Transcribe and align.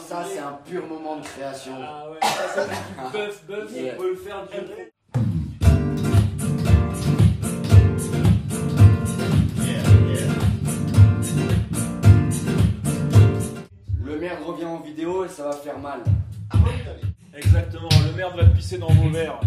Ça, 0.00 0.24
c'est 0.28 0.38
un 0.38 0.58
pur 0.64 0.86
moment 0.86 1.16
de 1.16 1.22
création. 1.22 1.72
Ah 1.80 2.10
ouais, 2.10 2.18
ça, 2.22 2.48
c'est 2.54 2.68
du 2.68 3.12
buff, 3.12 3.44
buff, 3.46 3.72
yeah. 3.72 3.94
on 3.94 4.00
peut 4.00 4.10
le 4.10 4.16
faire 4.16 4.46
durer. 4.46 4.92
Le 14.04 14.18
maire 14.18 14.44
revient 14.44 14.64
en 14.64 14.80
vidéo 14.80 15.24
et 15.24 15.28
ça 15.28 15.44
va 15.44 15.52
faire 15.52 15.78
mal. 15.78 16.00
Exactement, 17.36 17.88
le 18.06 18.16
maire 18.16 18.36
va 18.36 18.44
te 18.44 18.56
pisser 18.56 18.78
dans 18.78 18.92
vos 18.92 19.10
verres. 19.10 19.40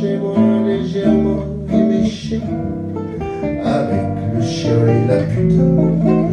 chez 0.00 0.16
moi 0.16 0.34
légèrement 0.66 1.44
éméché 1.72 2.40
Avec 3.64 4.06
le 4.34 4.42
chien 4.42 4.78
et 4.88 5.06
la 5.06 5.22
pute. 5.24 5.52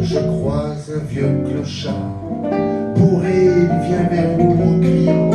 Je 0.02 0.18
croise 0.18 0.90
un 0.94 1.04
vieux 1.06 1.42
clochard 1.46 1.92
Bourré, 2.96 3.44
il 3.44 3.88
vient 3.88 4.08
vers 4.10 4.38
nous 4.38 4.52
en 4.52 4.80
criant 4.80 5.30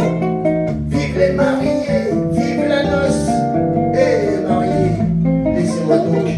Vive 0.89 1.17
les 1.17 1.33
mariés, 1.33 2.09
vive 2.31 2.67
la 2.67 2.83
noce 2.83 3.29
Eh 3.93 3.97
hey, 3.97 4.47
mariés, 4.47 5.55
laissez-moi 5.55 5.97
donc 5.97 6.32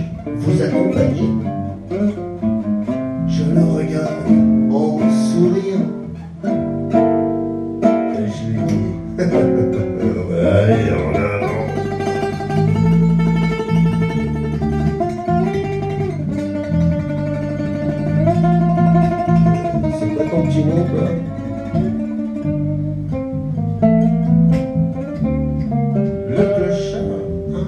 Le 26.28 26.44
clochard. 26.56 27.10
Hein. 27.14 27.66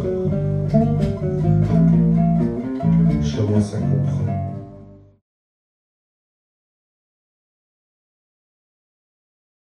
Comment 3.36 3.62
ça 3.62 3.78